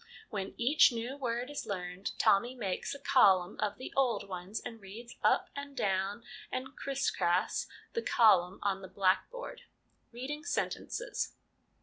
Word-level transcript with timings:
When 0.31 0.55
each 0.57 0.91
new 0.91 1.15
word 1.15 1.51
is 1.51 1.67
learned, 1.67 2.17
Tommy 2.17 2.55
makes 2.55 2.95
a 2.95 2.99
column 2.99 3.55
of 3.59 3.77
the 3.77 3.93
old 3.95 4.27
ones, 4.27 4.59
and 4.59 4.81
reads 4.81 5.15
up 5.23 5.51
and 5.55 5.77
down 5.77 6.23
and 6.51 6.75
cris 6.75 7.11
cras, 7.11 7.67
the 7.93 8.01
column 8.01 8.57
on 8.63 8.81
the 8.81 8.87
black 8.87 9.29
board. 9.29 9.61
Reading 10.11 10.43
Sentences. 10.43 11.35